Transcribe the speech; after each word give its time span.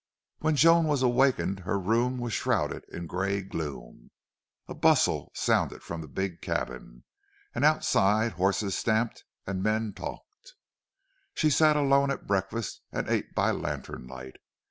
When 0.39 0.55
Joan 0.55 0.87
was 0.87 1.03
awakened 1.03 1.59
her 1.59 1.77
room 1.77 2.17
was 2.17 2.33
shrouded 2.33 2.85
in 2.91 3.05
gray 3.05 3.43
gloom. 3.43 4.09
A 4.67 4.73
bustle 4.73 5.31
sound 5.35 5.79
from 5.83 6.01
the 6.01 6.07
big 6.07 6.41
cabin, 6.41 7.03
and 7.53 7.63
outside 7.63 8.31
horses 8.31 8.75
stamped 8.75 9.25
and 9.45 9.61
men 9.61 9.93
talked. 9.93 10.55
She 11.35 11.51
sat 11.51 11.75
alone 11.77 12.09
at 12.09 12.25
breakfast 12.25 12.81
and 12.91 13.07
ate 13.09 13.35
by 13.35 13.51
lantern 13.51 14.07
light. 14.07 14.37